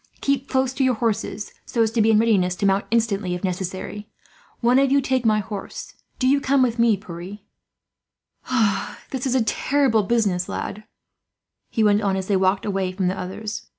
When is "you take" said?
4.91-5.27